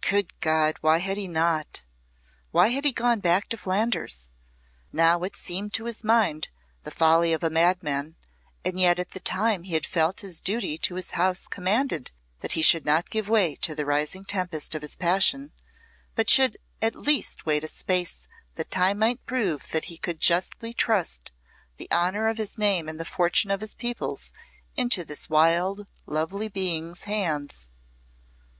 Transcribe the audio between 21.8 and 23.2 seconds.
honour of his name and the